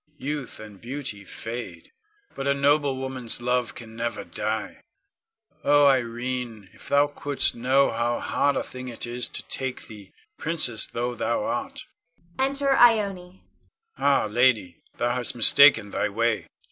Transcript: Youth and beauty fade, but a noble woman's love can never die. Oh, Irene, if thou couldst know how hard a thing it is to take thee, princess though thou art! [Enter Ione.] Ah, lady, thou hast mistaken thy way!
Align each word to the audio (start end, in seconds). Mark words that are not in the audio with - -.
Youth 0.17 0.59
and 0.59 0.81
beauty 0.81 1.23
fade, 1.23 1.91
but 2.33 2.47
a 2.47 2.55
noble 2.55 2.97
woman's 2.97 3.39
love 3.39 3.75
can 3.75 3.95
never 3.95 4.23
die. 4.23 4.81
Oh, 5.63 5.85
Irene, 5.85 6.71
if 6.73 6.89
thou 6.89 7.05
couldst 7.05 7.53
know 7.53 7.91
how 7.91 8.19
hard 8.19 8.55
a 8.55 8.63
thing 8.63 8.87
it 8.87 9.05
is 9.05 9.27
to 9.27 9.43
take 9.43 9.85
thee, 9.85 10.11
princess 10.39 10.87
though 10.87 11.13
thou 11.13 11.43
art! 11.43 11.85
[Enter 12.39 12.75
Ione.] 12.75 13.43
Ah, 13.95 14.25
lady, 14.25 14.81
thou 14.97 15.13
hast 15.13 15.35
mistaken 15.35 15.91
thy 15.91 16.09
way! 16.09 16.47